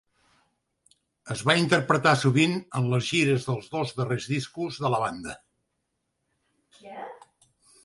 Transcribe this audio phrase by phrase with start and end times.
[1.35, 5.39] Es va interpretar sovint en les gires dels dos darrers discos de la banda.